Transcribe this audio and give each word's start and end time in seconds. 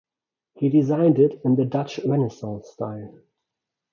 He 0.55 0.69
designed 0.69 1.19
it 1.19 1.39
in 1.45 1.57
the 1.57 1.65
Dutch 1.65 1.99
Renaissance 2.03 2.69
style. 2.71 3.19